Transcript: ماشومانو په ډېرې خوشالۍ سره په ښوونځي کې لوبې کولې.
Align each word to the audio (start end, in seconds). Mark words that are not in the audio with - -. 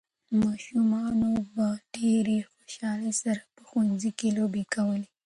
ماشومانو 0.41 1.29
په 1.53 1.65
ډېرې 1.95 2.37
خوشالۍ 2.51 3.11
سره 3.21 3.41
په 3.55 3.61
ښوونځي 3.67 4.11
کې 4.19 4.27
لوبې 4.37 4.63
کولې. 4.73 5.07